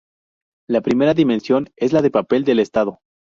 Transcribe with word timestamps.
La 0.67 0.81
primera 0.81 1.13
dimensión 1.13 1.69
es 1.75 1.93
la 1.93 2.01
del 2.01 2.09
papel 2.09 2.43
del 2.43 2.57
Estado. 2.59 3.01